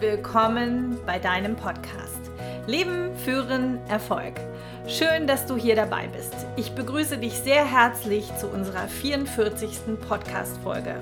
[0.00, 2.30] willkommen bei deinem Podcast.
[2.66, 4.32] Leben, Führen, Erfolg.
[4.86, 6.34] Schön, dass du hier dabei bist.
[6.56, 9.98] Ich begrüße dich sehr herzlich zu unserer 44.
[10.08, 10.94] Podcast-Folge.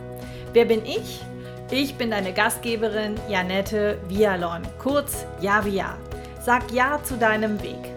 [0.53, 1.23] Wer bin ich?
[1.71, 5.96] Ich bin deine Gastgeberin Janette Vialon, kurz Javia.
[6.43, 7.93] Sag Ja zu deinem Weg.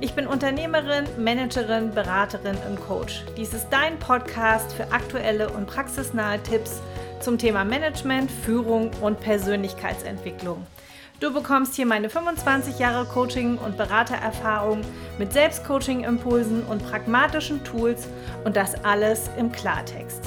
[0.00, 3.24] Ich bin Unternehmerin, Managerin, Beraterin und Coach.
[3.36, 6.80] Dies ist dein Podcast für aktuelle und praxisnahe Tipps
[7.20, 10.66] zum Thema Management, Führung und Persönlichkeitsentwicklung.
[11.20, 14.82] Du bekommst hier meine 25 Jahre Coaching- und Beratererfahrung
[15.18, 18.06] mit Selbstcoaching-Impulsen und pragmatischen Tools
[18.44, 20.22] und das alles im Klartext.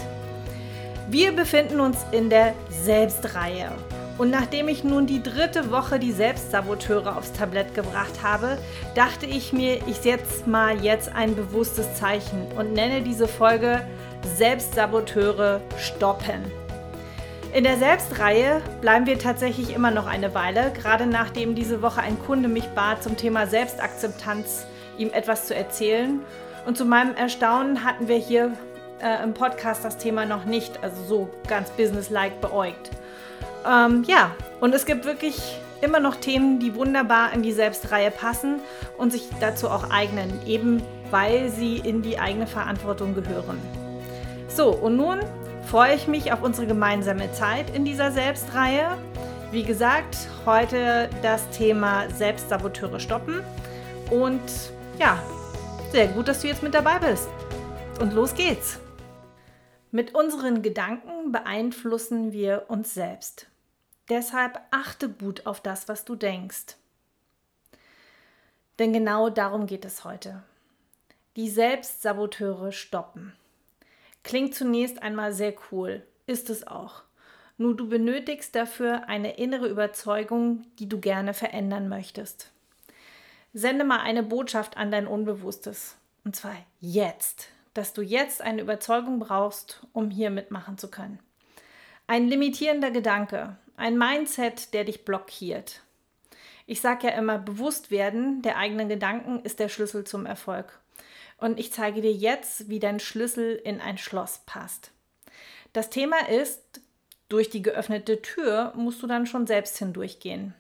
[1.09, 3.72] Wir befinden uns in der Selbstreihe.
[4.17, 8.58] Und nachdem ich nun die dritte Woche die Selbstsaboteure aufs Tablett gebracht habe,
[8.94, 13.81] dachte ich mir, ich setze mal jetzt ein bewusstes Zeichen und nenne diese Folge
[14.38, 16.61] Selbstsaboteure stoppen.
[17.53, 22.17] In der Selbstreihe bleiben wir tatsächlich immer noch eine Weile, gerade nachdem diese Woche ein
[22.17, 24.66] Kunde mich bat, zum Thema Selbstakzeptanz
[24.97, 26.21] ihm etwas zu erzählen.
[26.66, 28.53] Und zu meinem Erstaunen hatten wir hier
[29.03, 32.89] äh, im Podcast das Thema noch nicht, also so ganz businesslike beäugt.
[33.69, 38.61] Ähm, ja, und es gibt wirklich immer noch Themen, die wunderbar in die Selbstreihe passen
[38.97, 43.59] und sich dazu auch eignen, eben weil sie in die eigene Verantwortung gehören.
[44.47, 45.19] So, und nun
[45.66, 48.98] freue ich mich auf unsere gemeinsame Zeit in dieser Selbstreihe.
[49.52, 53.44] Wie gesagt, heute das Thema Selbstsaboteure stoppen.
[54.09, 54.42] Und
[55.00, 55.22] ja,
[55.92, 57.30] sehr gut, dass du jetzt mit dabei bist.
[58.00, 58.80] Und los geht's.
[59.92, 63.48] Mit unseren Gedanken beeinflussen wir uns selbst.
[64.09, 66.78] Deshalb achte gut auf das, was du denkst.
[68.80, 70.44] Denn genau darum geht es heute.
[71.36, 73.34] Die Selbstsaboteure stoppen.
[74.23, 77.03] Klingt zunächst einmal sehr cool, ist es auch.
[77.58, 82.52] Nur du benötigst dafür eine innere Überzeugung, die du gerne verändern möchtest.
[83.54, 85.98] Sende mal eine Botschaft an dein Unbewusstes.
[86.23, 91.20] Und zwar jetzt, dass du jetzt eine Überzeugung brauchst, um hier mitmachen zu können.
[92.08, 95.82] Ein limitierender Gedanke, ein Mindset, der dich blockiert.
[96.65, 100.80] Ich sage ja immer, bewusst werden der eigenen Gedanken ist der Schlüssel zum Erfolg
[101.41, 104.91] und ich zeige dir jetzt, wie dein Schlüssel in ein Schloss passt.
[105.73, 106.61] Das Thema ist,
[107.27, 110.53] durch die geöffnete Tür musst du dann schon selbst hindurchgehen.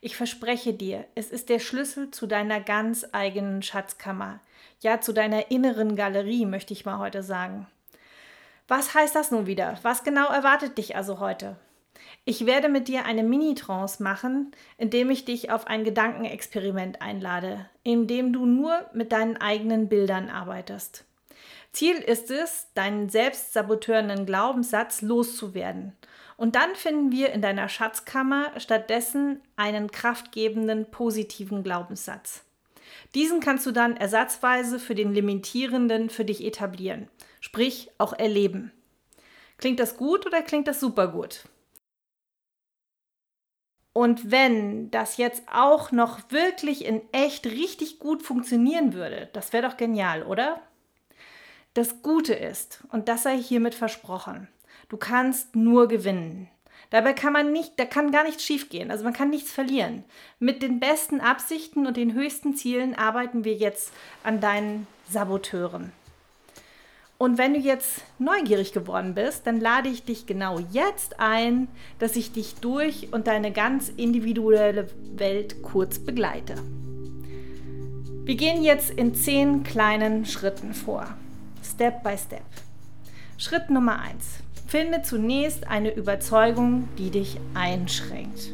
[0.00, 4.40] Ich verspreche dir, es ist der Schlüssel zu deiner ganz eigenen Schatzkammer,
[4.80, 7.66] ja zu deiner inneren Galerie, möchte ich mal heute sagen.
[8.66, 9.78] Was heißt das nun wieder?
[9.82, 11.56] Was genau erwartet dich also heute?
[12.24, 18.06] Ich werde mit dir eine Mini-Trance machen, indem ich dich auf ein Gedankenexperiment einlade, in
[18.06, 21.04] dem du nur mit deinen eigenen Bildern arbeitest.
[21.72, 25.92] Ziel ist es, deinen selbstsabotörenden Glaubenssatz loszuwerden.
[26.36, 32.44] Und dann finden wir in deiner Schatzkammer stattdessen einen kraftgebenden positiven Glaubenssatz.
[33.14, 37.08] Diesen kannst du dann ersatzweise für den limitierenden für dich etablieren,
[37.40, 38.72] sprich auch erleben.
[39.58, 41.44] Klingt das gut oder klingt das super gut?
[43.94, 49.68] Und wenn das jetzt auch noch wirklich in echt richtig gut funktionieren würde, das wäre
[49.68, 50.60] doch genial, oder?
[51.74, 54.48] Das Gute ist, und das sei hiermit versprochen,
[54.88, 56.50] du kannst nur gewinnen.
[56.90, 60.02] Dabei kann man nicht, da kann gar nichts schiefgehen, also man kann nichts verlieren.
[60.40, 63.92] Mit den besten Absichten und den höchsten Zielen arbeiten wir jetzt
[64.24, 65.92] an deinen Saboteuren.
[67.24, 71.68] Und wenn du jetzt neugierig geworden bist, dann lade ich dich genau jetzt ein,
[71.98, 76.56] dass ich dich durch und deine ganz individuelle Welt kurz begleite.
[78.26, 81.06] Wir gehen jetzt in zehn kleinen Schritten vor.
[81.64, 82.44] Step by Step.
[83.38, 88.52] Schritt Nummer eins: Finde zunächst eine Überzeugung, die dich einschränkt.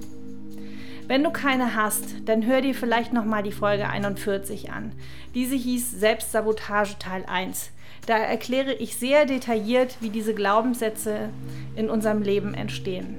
[1.09, 4.93] Wenn du keine hast, dann hör dir vielleicht nochmal die Folge 41 an.
[5.35, 7.73] Diese hieß Selbstsabotage Teil 1.
[8.11, 11.29] Da erkläre ich sehr detailliert, wie diese Glaubenssätze
[11.77, 13.15] in unserem Leben entstehen,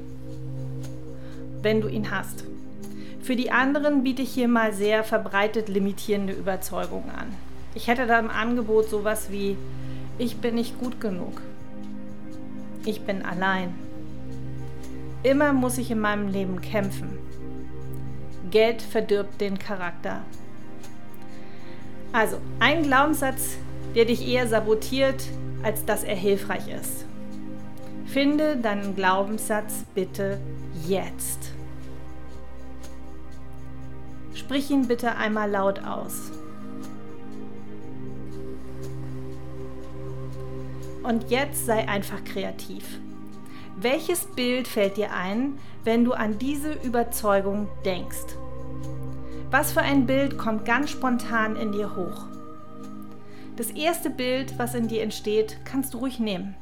[1.62, 2.44] wenn du ihn hast.
[3.22, 7.28] Für die anderen biete ich hier mal sehr verbreitet limitierende Überzeugungen an.
[7.74, 9.56] Ich hätte da im Angebot sowas wie,
[10.18, 11.42] ich bin nicht gut genug.
[12.84, 13.74] Ich bin allein.
[15.24, 17.18] Immer muss ich in meinem Leben kämpfen.
[18.50, 20.24] Geld verdirbt den Charakter.
[22.12, 23.56] Also, ein Glaubenssatz,
[23.96, 25.24] der dich eher sabotiert,
[25.64, 27.06] als dass er hilfreich ist.
[28.06, 30.40] Finde deinen Glaubenssatz bitte
[30.88, 31.52] jetzt.
[34.34, 36.32] Sprich ihn bitte einmal laut aus.
[41.04, 43.00] Und jetzt sei einfach kreativ.
[43.78, 48.36] Welches Bild fällt dir ein, wenn du an diese Überzeugung denkst?
[49.50, 52.28] Was für ein Bild kommt ganz spontan in dir hoch?
[53.58, 56.56] Das erste Bild, was in dir entsteht, kannst du ruhig nehmen.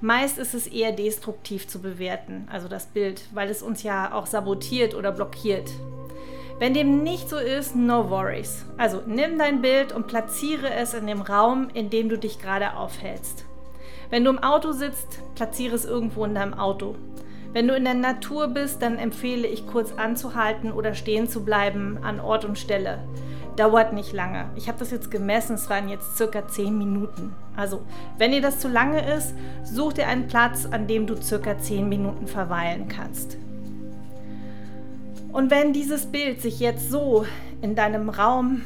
[0.00, 4.26] Meist ist es eher destruktiv zu bewerten, also das Bild, weil es uns ja auch
[4.26, 5.70] sabotiert oder blockiert.
[6.58, 8.64] Wenn dem nicht so ist, no worries.
[8.76, 12.76] Also nimm dein Bild und platziere es in dem Raum, in dem du dich gerade
[12.76, 13.44] aufhältst.
[14.10, 16.94] Wenn du im Auto sitzt, platziere es irgendwo in deinem Auto.
[17.52, 21.98] Wenn du in der Natur bist, dann empfehle ich kurz anzuhalten oder stehen zu bleiben
[22.02, 22.98] an Ort und Stelle.
[23.56, 24.46] Dauert nicht lange.
[24.56, 27.32] Ich habe das jetzt gemessen, es waren jetzt circa 10 Minuten.
[27.56, 27.82] Also,
[28.18, 31.88] wenn dir das zu lange ist, such dir einen Platz, an dem du circa 10
[31.88, 33.36] Minuten verweilen kannst.
[35.32, 37.26] Und wenn dieses Bild sich jetzt so
[37.60, 38.62] in deinem Raum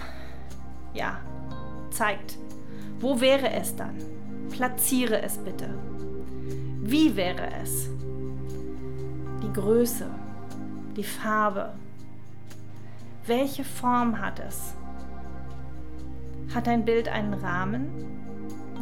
[0.94, 1.18] ja,
[1.90, 2.38] zeigt,
[3.00, 3.94] wo wäre es dann?
[4.50, 5.68] Platziere es bitte.
[6.80, 7.88] Wie wäre es?
[9.42, 10.06] Die Größe,
[10.96, 11.74] die Farbe.
[13.26, 14.74] Welche Form hat es?
[16.54, 17.88] Hat dein Bild einen Rahmen?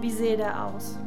[0.01, 0.99] Wie sehe der aus?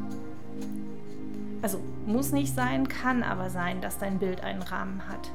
[1.62, 5.32] Also muss nicht sein, kann aber sein, dass dein Bild einen Rahmen hat.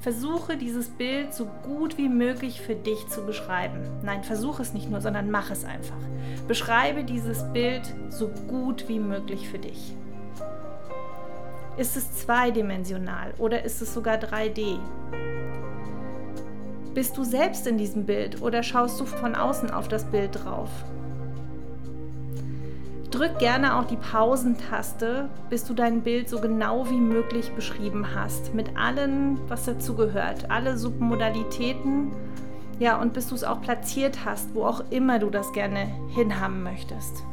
[0.00, 3.80] Versuche dieses Bild so gut wie möglich für dich zu beschreiben.
[4.02, 5.96] Nein, versuche es nicht nur, sondern mach es einfach.
[6.46, 9.94] Beschreibe dieses Bild so gut wie möglich für dich.
[11.76, 14.78] Ist es zweidimensional oder ist es sogar 3D?
[16.94, 20.70] Bist du selbst in diesem Bild oder schaust du von außen auf das Bild drauf?
[23.10, 28.54] Drück gerne auch die Pausentaste, bis du dein Bild so genau wie möglich beschrieben hast,
[28.54, 32.12] mit allem, was dazu gehört, alle Submodalitäten,
[32.78, 36.62] ja, und bis du es auch platziert hast, wo auch immer du das gerne hinhaben
[36.62, 37.24] möchtest.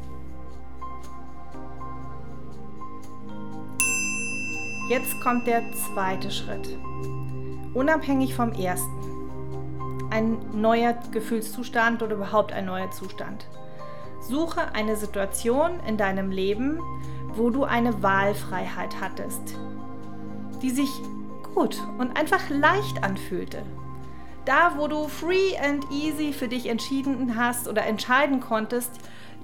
[4.89, 6.77] Jetzt kommt der zweite Schritt.
[7.73, 9.10] Unabhängig vom ersten.
[10.11, 13.47] Ein neuer Gefühlszustand oder überhaupt ein neuer Zustand.
[14.21, 16.79] Suche eine Situation in deinem Leben,
[17.33, 19.55] wo du eine Wahlfreiheit hattest,
[20.61, 20.91] die sich
[21.55, 23.63] gut und einfach leicht anfühlte.
[24.45, 28.91] Da, wo du free and easy für dich entschieden hast oder entscheiden konntest,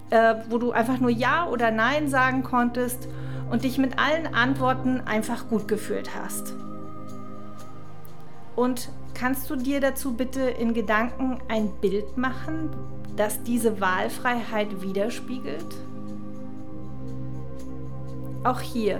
[0.09, 3.07] äh, wo du einfach nur Ja oder Nein sagen konntest
[3.49, 6.55] und dich mit allen Antworten einfach gut gefühlt hast.
[8.57, 12.71] Und kannst du dir dazu bitte in Gedanken ein Bild machen,
[13.15, 15.75] das diese Wahlfreiheit widerspiegelt?
[18.43, 18.99] Auch hier,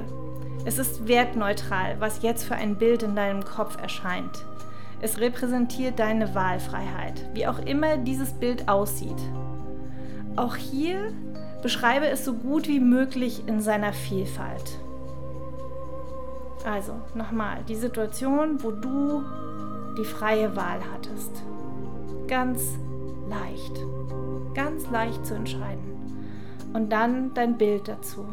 [0.66, 4.46] es ist wertneutral, was jetzt für ein Bild in deinem Kopf erscheint.
[5.02, 9.22] Es repräsentiert deine Wahlfreiheit, wie auch immer dieses Bild aussieht.
[10.36, 11.14] Auch hier
[11.64, 14.78] beschreibe es so gut wie möglich in seiner Vielfalt.
[16.68, 19.24] Also nochmal, die Situation, wo du
[19.98, 21.32] die freie Wahl hattest.
[22.28, 22.62] Ganz
[23.30, 23.80] leicht.
[24.54, 26.28] Ganz leicht zu entscheiden.
[26.74, 28.26] Und dann dein Bild dazu.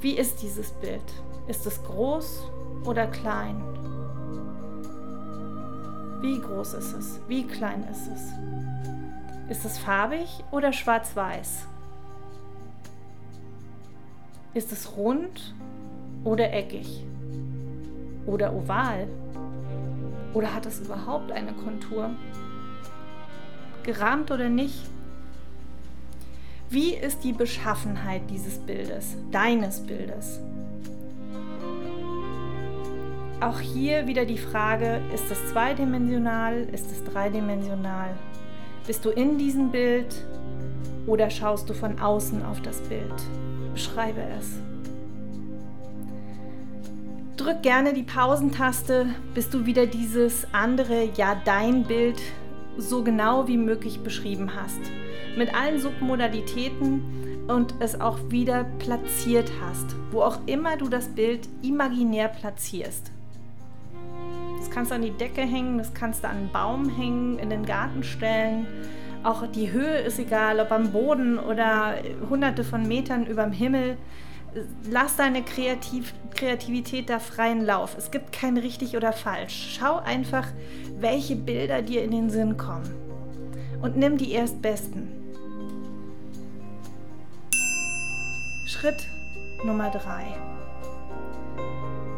[0.00, 1.02] Wie ist dieses Bild?
[1.48, 2.50] Ist es groß
[2.84, 3.62] oder klein?
[6.20, 7.20] Wie groß ist es?
[7.26, 9.56] Wie klein ist es?
[9.56, 11.66] Ist es farbig oder schwarz-weiß?
[14.52, 15.54] Ist es rund
[16.24, 17.04] oder eckig?
[18.26, 19.08] Oder oval?
[20.34, 22.10] Oder hat es überhaupt eine Kontur?
[23.82, 24.88] Gerahmt oder nicht?
[26.70, 30.40] Wie ist die Beschaffenheit dieses Bildes, deines Bildes?
[33.40, 38.14] Auch hier wieder die Frage, ist es zweidimensional, ist es dreidimensional?
[38.86, 40.24] Bist du in diesem Bild
[41.06, 43.12] oder schaust du von außen auf das Bild?
[43.74, 44.71] Beschreibe es.
[47.42, 52.22] Drück gerne die Pausentaste, bis du wieder dieses andere, ja dein Bild
[52.78, 54.78] so genau wie möglich beschrieben hast.
[55.36, 57.02] Mit allen Submodalitäten
[57.48, 63.10] und es auch wieder platziert hast, wo auch immer du das Bild imaginär platzierst.
[64.58, 67.50] Das kannst du an die Decke hängen, das kannst du an einen Baum hängen, in
[67.50, 68.68] den Garten stellen.
[69.24, 71.96] Auch die Höhe ist egal, ob am Boden oder
[72.30, 73.96] hunderte von Metern über dem Himmel
[74.90, 77.96] lass deine Kreativ Kreativität da freien Lauf.
[77.96, 79.78] Es gibt kein richtig oder falsch.
[79.78, 80.48] Schau einfach,
[80.98, 82.92] welche Bilder dir in den Sinn kommen.
[83.80, 85.08] Und nimm die erstbesten.
[88.66, 89.06] Schritt
[89.64, 90.24] Nummer 3.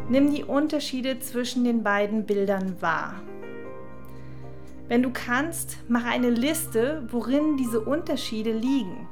[0.09, 3.15] Nimm die Unterschiede zwischen den beiden Bildern wahr.
[4.87, 9.07] Wenn du kannst, mach eine Liste, worin diese Unterschiede liegen.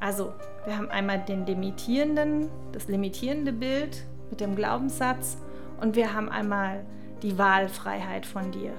[0.00, 0.32] Also,
[0.64, 5.36] wir haben einmal den limitierenden, das limitierende Bild mit dem Glaubenssatz
[5.80, 6.84] und wir haben einmal
[7.22, 8.72] die Wahlfreiheit von dir.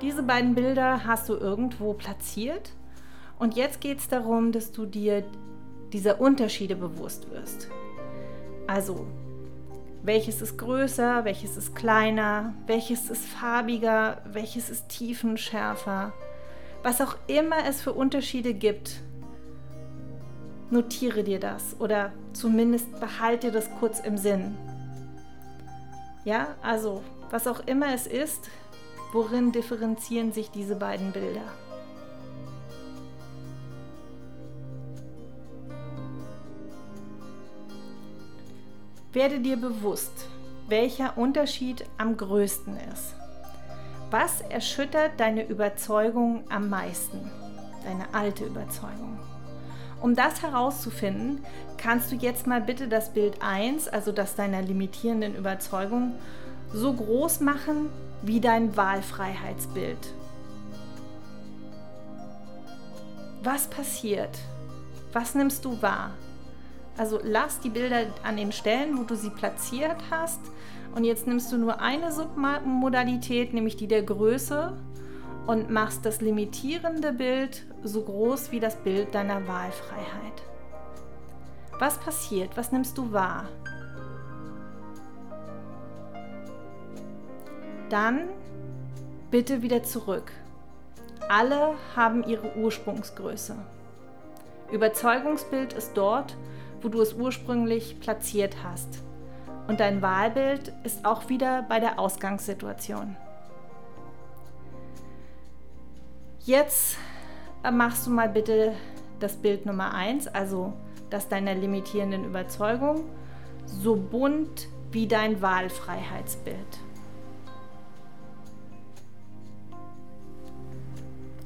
[0.00, 2.72] Diese beiden Bilder hast du irgendwo platziert
[3.38, 5.24] und jetzt geht es darum, dass du dir
[5.92, 7.68] dieser Unterschiede bewusst wirst.
[8.66, 9.06] Also,
[10.02, 16.12] welches ist größer, welches ist kleiner, welches ist farbiger, welches ist tiefenschärfer.
[16.82, 19.00] Was auch immer es für Unterschiede gibt,
[20.70, 24.56] notiere dir das oder zumindest behalte das kurz im Sinn.
[26.24, 28.48] Ja, also was auch immer es ist,
[29.12, 31.42] worin differenzieren sich diese beiden Bilder?
[39.12, 40.26] Werde dir bewusst,
[40.68, 43.14] welcher Unterschied am größten ist.
[44.10, 47.30] Was erschüttert deine Überzeugung am meisten?
[47.84, 49.18] Deine alte Überzeugung.
[50.00, 51.44] Um das herauszufinden,
[51.78, 56.14] kannst du jetzt mal bitte das Bild 1, also das deiner limitierenden Überzeugung,
[56.72, 57.88] so groß machen
[58.22, 59.98] wie dein Wahlfreiheitsbild.
[63.42, 64.38] Was passiert?
[65.12, 66.10] Was nimmst du wahr?
[66.96, 70.40] Also lass die Bilder an den Stellen, wo du sie platziert hast.
[70.94, 74.72] Und jetzt nimmst du nur eine Submodalität, nämlich die der Größe,
[75.46, 80.42] und machst das limitierende Bild so groß wie das Bild deiner Wahlfreiheit.
[81.78, 82.56] Was passiert?
[82.56, 83.48] Was nimmst du wahr?
[87.90, 88.28] Dann
[89.30, 90.32] bitte wieder zurück.
[91.28, 93.56] Alle haben ihre Ursprungsgröße.
[94.72, 96.36] Überzeugungsbild ist dort,
[96.80, 99.02] wo du es ursprünglich platziert hast.
[99.66, 103.16] Und dein Wahlbild ist auch wieder bei der Ausgangssituation.
[106.46, 106.98] Jetzt
[107.72, 108.74] machst du mal bitte
[109.18, 110.74] das Bild Nummer 1, also
[111.08, 113.04] das deiner limitierenden Überzeugung,
[113.64, 116.58] so bunt wie dein Wahlfreiheitsbild.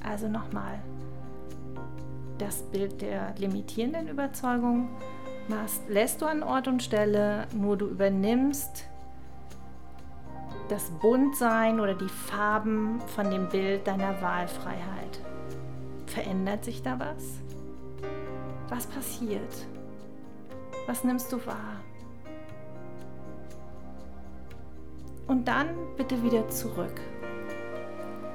[0.02, 0.81] Also nochmal
[2.38, 4.88] das Bild der limitierenden Überzeugung
[5.47, 8.88] machst, lässt du an Ort und Stelle, nur du übernimmst
[10.69, 15.21] das Buntsein oder die Farben von dem Bild deiner Wahlfreiheit.
[16.07, 17.41] Verändert sich da was?
[18.69, 19.67] Was passiert?
[20.87, 21.81] Was nimmst du wahr?
[25.27, 27.01] Und dann bitte wieder zurück.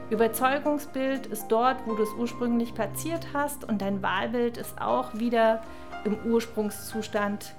[0.09, 5.61] Überzeugungsbild ist dort, wo du es ursprünglich platziert hast und dein Wahlbild ist auch wieder
[6.05, 7.55] im Ursprungszustand,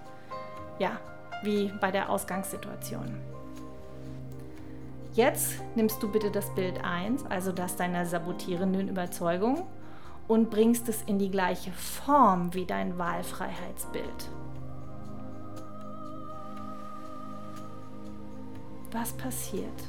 [0.78, 0.92] ja,
[1.42, 3.33] wie bei der Ausgangssituation.
[5.14, 9.64] Jetzt nimmst du bitte das Bild 1, also das deiner sabotierenden Überzeugung,
[10.26, 14.28] und bringst es in die gleiche Form wie dein Wahlfreiheitsbild.
[18.90, 19.84] Was passiert?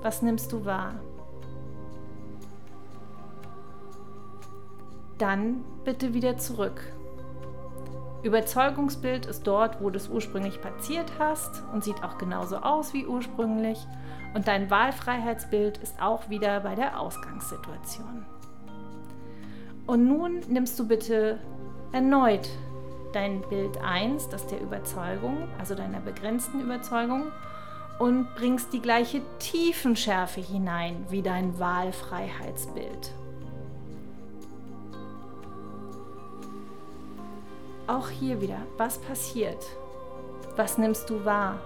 [0.00, 0.94] Was nimmst du wahr?
[5.18, 6.80] Dann bitte wieder zurück
[8.22, 13.06] Überzeugungsbild ist dort, wo du es ursprünglich platziert hast und sieht auch genauso aus wie
[13.06, 13.78] ursprünglich.
[14.34, 18.26] Und dein Wahlfreiheitsbild ist auch wieder bei der Ausgangssituation.
[19.86, 21.38] Und nun nimmst du bitte
[21.92, 22.48] erneut
[23.12, 27.32] dein Bild 1, das der Überzeugung, also deiner begrenzten Überzeugung,
[27.98, 33.12] und bringst die gleiche Tiefenschärfe hinein wie dein Wahlfreiheitsbild.
[37.90, 39.66] Auch hier wieder, was passiert?
[40.54, 41.58] Was nimmst du wahr?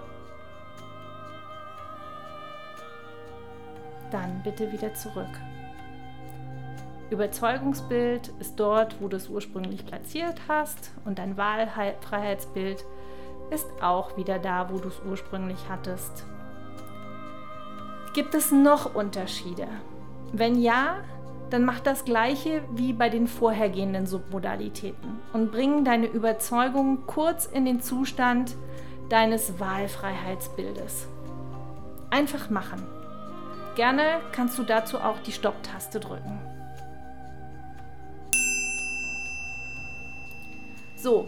[4.09, 5.29] Dann bitte wieder zurück.
[7.11, 12.83] Überzeugungsbild ist dort, wo du es ursprünglich platziert hast und dein Wahlfreiheitsbild
[13.51, 16.25] ist auch wieder da, wo du es ursprünglich hattest.
[18.15, 19.67] Gibt es noch Unterschiede?
[20.33, 21.03] Wenn ja,
[21.49, 27.65] dann mach das gleiche wie bei den vorhergehenden Submodalitäten und bring deine Überzeugung kurz in
[27.65, 28.55] den Zustand
[29.09, 31.07] deines Wahlfreiheitsbildes.
[32.09, 32.83] Einfach machen.
[33.75, 36.39] Gerne kannst du dazu auch die Stopptaste drücken.
[40.95, 41.27] So,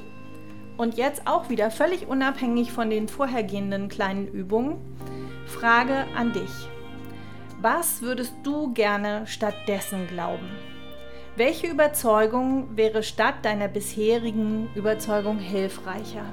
[0.78, 4.78] und jetzt auch wieder völlig unabhängig von den vorhergehenden kleinen Übungen,
[5.46, 6.70] Frage an dich.
[7.62, 10.50] Was würdest du gerne stattdessen glauben?
[11.36, 16.26] Welche Überzeugung wäre statt deiner bisherigen Überzeugung hilfreicher?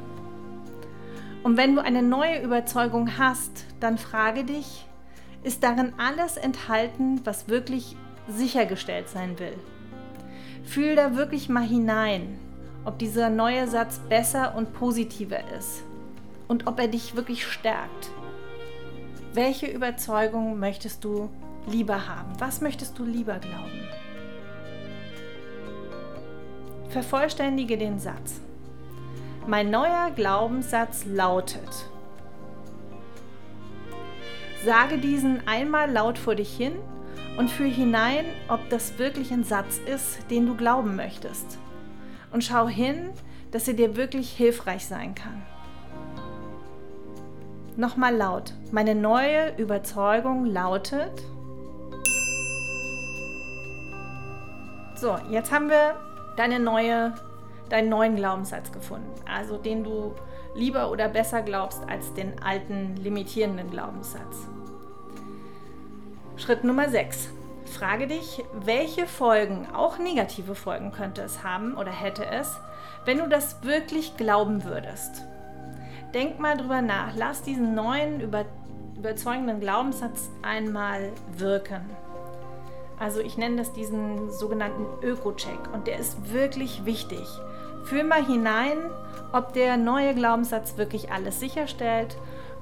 [1.42, 4.86] Und wenn du eine neue Überzeugung hast, dann frage dich,
[5.42, 7.96] ist darin alles enthalten, was wirklich
[8.28, 9.54] sichergestellt sein will?
[10.64, 12.38] Fühl da wirklich mal hinein
[12.84, 15.82] ob dieser neue Satz besser und positiver ist
[16.48, 18.10] und ob er dich wirklich stärkt.
[19.34, 21.28] Welche Überzeugung möchtest du
[21.66, 22.38] lieber haben?
[22.38, 23.88] Was möchtest du lieber glauben?
[26.90, 28.40] Vervollständige den Satz.
[29.48, 31.90] Mein neuer Glaubenssatz lautet.
[34.64, 36.74] Sage diesen einmal laut vor dich hin
[37.36, 41.58] und fühl hinein, ob das wirklich ein Satz ist, den du glauben möchtest.
[42.30, 43.10] Und schau hin,
[43.50, 45.42] dass er dir wirklich hilfreich sein kann.
[47.76, 48.52] Nochmal laut.
[48.70, 51.10] Meine neue Überzeugung lautet.
[54.94, 55.96] So, jetzt haben wir
[56.36, 57.14] deine neue,
[57.70, 59.10] deinen neuen Glaubenssatz gefunden.
[59.28, 60.14] Also den du
[60.54, 64.46] lieber oder besser glaubst als den alten limitierenden Glaubenssatz.
[66.36, 67.30] Schritt Nummer 6.
[67.66, 72.56] Frage dich, welche Folgen, auch negative Folgen könnte es haben oder hätte es,
[73.04, 75.24] wenn du das wirklich glauben würdest.
[76.14, 77.16] Denk mal drüber nach.
[77.16, 78.44] Lass diesen neuen, über,
[78.96, 81.90] überzeugenden Glaubenssatz einmal wirken.
[83.00, 87.26] Also ich nenne das diesen sogenannten Öko-Check und der ist wirklich wichtig.
[87.82, 88.78] Fühl mal hinein,
[89.32, 92.16] ob der neue Glaubenssatz wirklich alles sicherstellt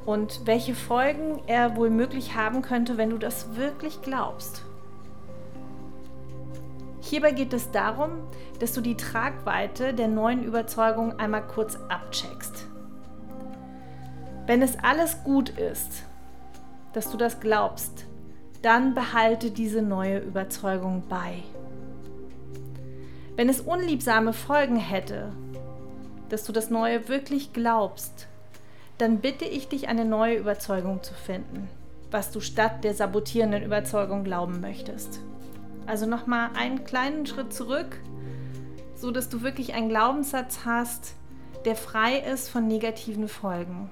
[0.06, 4.64] und welche Folgen er wohl möglich haben könnte, wenn du das wirklich glaubst.
[7.02, 8.12] Hierbei geht es darum,
[8.59, 12.72] dass du die Tragweite der neuen Überzeugung einmal kurz abcheckst.
[14.46, 16.04] Wenn es alles gut ist,
[16.92, 18.06] dass du das glaubst,
[18.62, 21.42] dann behalte diese neue Überzeugung bei.
[23.37, 25.32] Wenn es unliebsame Folgen hätte,
[26.28, 28.26] dass du das Neue wirklich glaubst,
[28.99, 31.68] dann bitte ich dich, eine neue Überzeugung zu finden,
[32.11, 35.20] was du statt der sabotierenden Überzeugung glauben möchtest.
[35.87, 37.99] Also nochmal einen kleinen Schritt zurück,
[38.94, 41.14] so dass du wirklich einen Glaubenssatz hast,
[41.64, 43.90] der frei ist von negativen Folgen.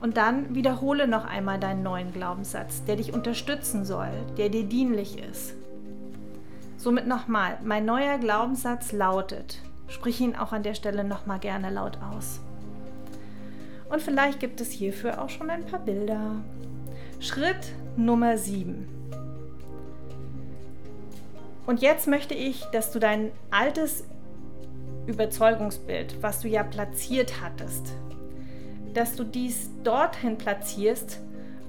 [0.00, 5.18] Und dann wiederhole noch einmal deinen neuen Glaubenssatz, der dich unterstützen soll, der dir dienlich
[5.18, 5.54] ist.
[6.78, 9.58] Somit nochmal, mein neuer Glaubenssatz lautet,
[9.88, 12.40] sprich ihn auch an der Stelle nochmal gerne laut aus.
[13.90, 16.36] Und vielleicht gibt es hierfür auch schon ein paar Bilder.
[17.18, 18.88] Schritt Nummer 7.
[21.66, 24.04] Und jetzt möchte ich, dass du dein altes
[25.06, 27.94] Überzeugungsbild, was du ja platziert hattest,
[28.94, 31.20] dass du dies dorthin platzierst,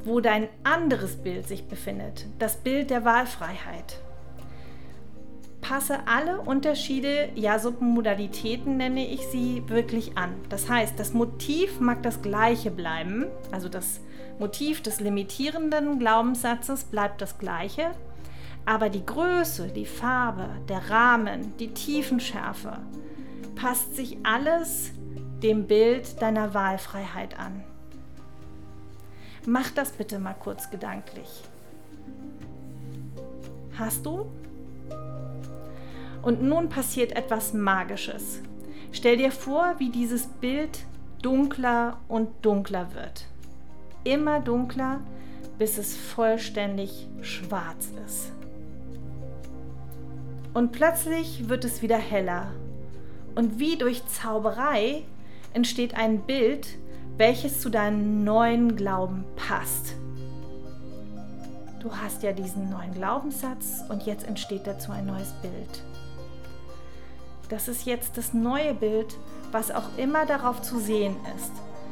[0.03, 3.99] wo dein anderes Bild sich befindet, das Bild der Wahlfreiheit.
[5.62, 10.34] Passe alle Unterschiede, ja Submodalitäten nenne ich sie, wirklich an.
[10.49, 14.01] Das heißt, das Motiv mag das gleiche bleiben, also das
[14.39, 17.91] Motiv des limitierenden Glaubenssatzes bleibt das gleiche,
[18.65, 22.79] aber die Größe, die Farbe, der Rahmen, die Tiefenschärfe
[23.55, 24.91] passt sich alles
[25.43, 27.63] dem Bild deiner Wahlfreiheit an.
[29.45, 31.43] Mach das bitte mal kurz gedanklich.
[33.77, 34.27] Hast du?
[36.21, 38.41] Und nun passiert etwas Magisches.
[38.91, 40.86] Stell dir vor, wie dieses Bild
[41.23, 43.25] dunkler und dunkler wird.
[44.04, 45.01] Immer dunkler,
[45.58, 48.32] bis es vollständig schwarz ist.
[50.54, 52.51] Und plötzlich wird es wieder heller.
[53.36, 55.04] Und wie durch Zauberei
[55.53, 56.67] entsteht ein Bild,
[57.17, 59.95] welches zu deinem neuen Glauben passt.
[61.81, 65.83] Du hast ja diesen neuen Glaubenssatz und jetzt entsteht dazu ein neues Bild.
[67.49, 69.17] Das ist jetzt das neue Bild,
[69.51, 71.51] was auch immer darauf zu sehen ist,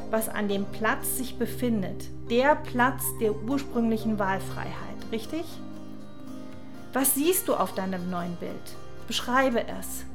[0.10, 5.44] was an dem Platz sich befindet, der Platz der ursprünglichen Wahlfreiheit, richtig?
[6.94, 8.76] Was siehst du auf deinem neuen Bild?
[9.08, 10.06] Beschreibe es.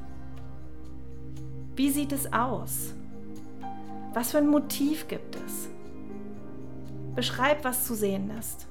[1.77, 2.95] Wie sieht es aus?
[4.15, 5.69] Was für ein Motiv gibt es?
[7.17, 8.69] Beschreib, was zu sehen ist.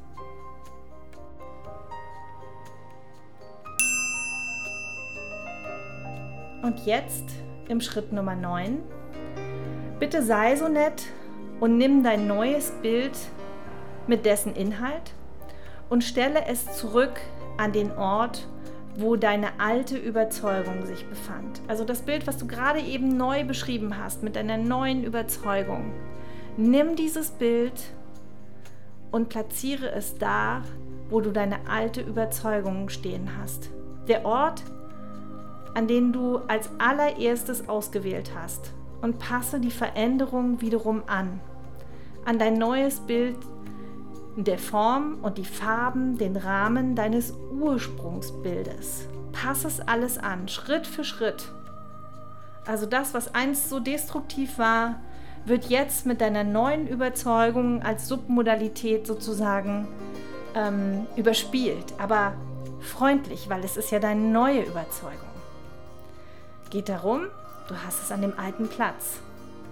[6.62, 7.26] Und jetzt
[7.68, 8.78] im Schritt Nummer 9.
[10.00, 11.04] Bitte sei so nett
[11.60, 13.18] und nimm dein neues Bild
[14.08, 15.14] mit dessen Inhalt
[15.90, 17.20] und stelle es zurück
[17.58, 18.48] an den Ort,
[18.96, 21.62] wo deine alte Überzeugung sich befand.
[21.68, 25.92] Also das Bild, was du gerade eben neu beschrieben hast mit deiner neuen Überzeugung.
[26.58, 27.82] Nimm dieses Bild
[29.12, 30.62] und platziere es da,
[31.10, 33.70] wo du deine alte Überzeugung stehen hast.
[34.08, 34.64] Der Ort,
[35.74, 41.40] an den du als allererstes ausgewählt hast und passe die Veränderung wiederum an.
[42.26, 43.38] An dein neues Bild
[44.36, 49.08] der Form und die Farben, den Rahmen deines Ursprungsbildes.
[49.32, 51.52] Pass es alles an, Schritt für Schritt.
[52.66, 55.00] Also das, was einst so destruktiv war,
[55.46, 59.88] wird jetzt mit deiner neuen Überzeugung als Submodalität sozusagen
[60.56, 62.34] ähm, überspielt, aber
[62.80, 65.20] freundlich, weil es ist ja deine neue Überzeugung.
[66.70, 67.28] Geht darum,
[67.68, 69.20] du hast es an dem alten Platz.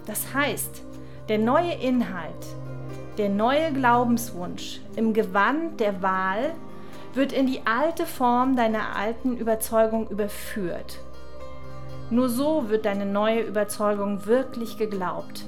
[0.05, 0.83] Das heißt,
[1.29, 2.45] der neue Inhalt,
[3.17, 6.53] der neue Glaubenswunsch im Gewand der Wahl
[7.13, 10.99] wird in die alte Form deiner alten Überzeugung überführt.
[12.09, 15.45] Nur so wird deine neue Überzeugung wirklich geglaubt.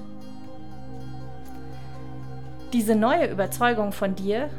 [2.74, 4.50] Diese neue Überzeugung von dir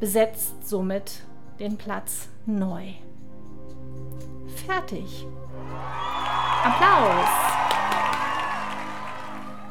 [0.00, 1.22] besetzt somit
[1.58, 2.92] den Platz neu.
[4.66, 5.26] Fertig.
[6.64, 7.28] Applaus.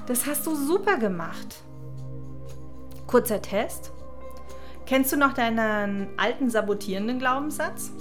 [0.07, 1.63] Das hast du super gemacht.
[3.07, 3.91] Kurzer Test.
[4.85, 7.91] Kennst du noch deinen alten sabotierenden Glaubenssatz?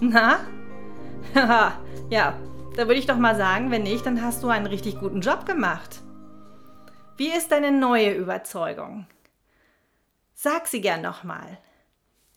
[0.00, 0.40] Na?
[2.10, 2.38] ja,
[2.76, 5.46] da würde ich doch mal sagen, wenn nicht, dann hast du einen richtig guten Job
[5.46, 6.02] gemacht.
[7.16, 9.06] Wie ist deine neue Überzeugung?
[10.34, 11.58] Sag sie gern nochmal.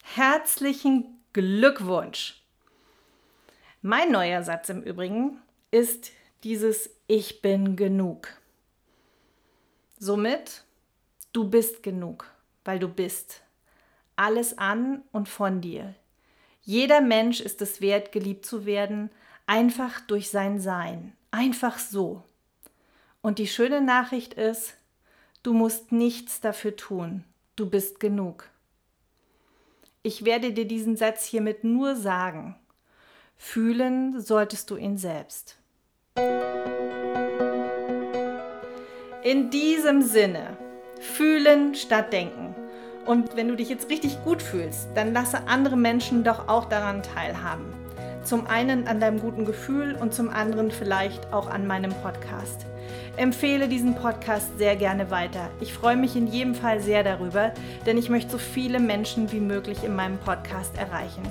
[0.04, 2.44] Herzlichen Glückwunsch.
[3.82, 6.12] Mein neuer Satz im Übrigen ist
[6.44, 8.28] dieses Ich bin genug.
[9.98, 10.64] Somit,
[11.38, 12.26] du bist genug,
[12.66, 13.44] weil du bist.
[14.16, 15.94] Alles an und von dir.
[16.64, 19.12] Jeder Mensch ist es wert, geliebt zu werden,
[19.46, 21.14] einfach durch sein Sein.
[21.30, 22.24] Einfach so.
[23.22, 24.78] Und die schöne Nachricht ist,
[25.44, 27.24] du musst nichts dafür tun.
[27.56, 28.50] Du bist genug.
[30.02, 32.56] Ich werde dir diesen Satz hiermit nur sagen.
[33.38, 35.60] Fühlen solltest du ihn selbst.
[39.22, 40.58] In diesem Sinne,
[41.08, 42.56] fühlen statt denken.
[43.06, 47.02] Und wenn du dich jetzt richtig gut fühlst, dann lasse andere Menschen doch auch daran
[47.02, 47.66] teilhaben.
[48.24, 52.66] Zum einen an deinem guten Gefühl und zum anderen vielleicht auch an meinem Podcast.
[53.16, 55.50] Empfehle diesen Podcast sehr gerne weiter.
[55.62, 57.54] Ich freue mich in jedem Fall sehr darüber,
[57.86, 61.24] denn ich möchte so viele Menschen wie möglich in meinem Podcast erreichen.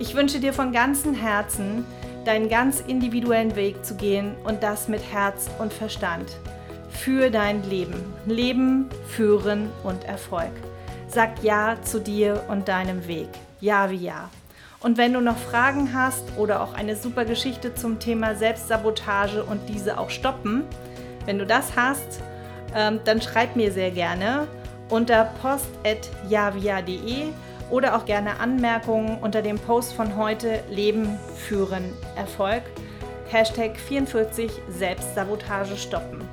[0.00, 1.84] Ich wünsche dir von ganzem Herzen,
[2.24, 6.26] deinen ganz individuellen Weg zu gehen und das mit Herz und Verstand.
[6.90, 8.12] Für dein Leben.
[8.26, 10.52] Leben, Führen und Erfolg.
[11.08, 13.28] Sag Ja zu dir und deinem Weg.
[13.60, 14.30] Ja wie Ja.
[14.80, 19.68] Und wenn du noch Fragen hast oder auch eine super Geschichte zum Thema Selbstsabotage und
[19.68, 20.64] diese auch stoppen,
[21.26, 22.20] wenn du das hast,
[22.74, 24.46] ähm, dann schreib mir sehr gerne
[24.88, 27.24] unter post.javia.de
[27.70, 32.62] oder auch gerne Anmerkungen unter dem Post von heute Leben führen Erfolg.
[33.30, 36.29] Hashtag 44 Selbstsabotage stoppen.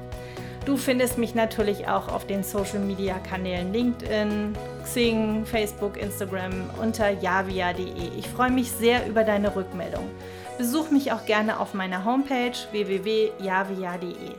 [0.67, 4.53] Du findest mich natürlich auch auf den Social Media Kanälen LinkedIn,
[4.83, 8.19] Xing, Facebook, Instagram unter javia.de.
[8.19, 10.09] Ich freue mich sehr über deine Rückmeldung.
[10.57, 14.33] Besuch mich auch gerne auf meiner Homepage www.javia.de.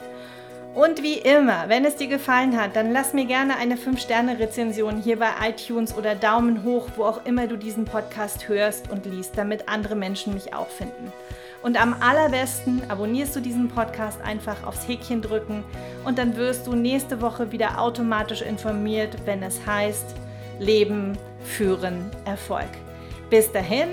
[0.75, 5.19] Und wie immer, wenn es dir gefallen hat, dann lass mir gerne eine 5-Sterne-Rezension hier
[5.19, 9.67] bei iTunes oder Daumen hoch, wo auch immer du diesen Podcast hörst und liest, damit
[9.71, 11.11] andere Menschen mich auch finden.
[11.63, 15.65] Und am allerbesten abonnierst du diesen Podcast einfach aufs Häkchen drücken
[16.05, 20.15] und dann wirst du nächste Woche wieder automatisch informiert, wenn es heißt
[20.61, 22.69] Leben, Führen, Erfolg.
[23.31, 23.89] Bis dahin,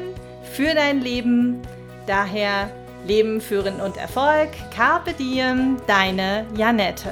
[0.53, 1.61] für dein Leben,
[2.07, 2.69] daher
[3.05, 4.49] Leben, Führen und Erfolg.
[4.73, 7.11] Carpe Diem, deine Janette.